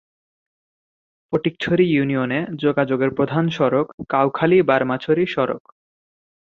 [1.33, 5.63] ফটিকছড়ি ইউনিয়নে যোগাযোগের প্রধান সড়ক কাউখালী-বার্মাছড়ি সড়ক।